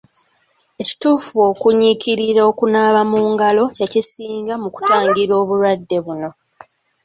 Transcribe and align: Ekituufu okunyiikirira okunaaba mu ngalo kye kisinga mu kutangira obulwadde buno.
Ekituufu 0.81 1.35
okunyiikirira 1.51 2.41
okunaaba 2.51 3.01
mu 3.11 3.19
ngalo 3.31 3.63
kye 3.75 3.85
kisinga 3.93 4.53
mu 4.61 4.69
kutangira 4.75 5.33
obulwadde 5.41 5.97
buno. 6.05 6.29